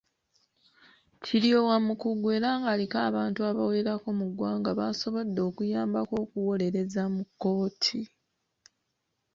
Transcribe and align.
Kiryowa 1.23 1.75
mukugu 1.85 2.27
era 2.37 2.49
ng’aliko 2.59 2.97
abantu 3.09 3.39
abawerako 3.51 4.07
mu 4.19 4.25
ggwanga 4.31 4.69
b’asobodde 4.79 5.39
okuyambako 5.49 6.13
okuwolereza 6.23 7.03
mu 7.13 7.23
kkooti. 7.27 7.99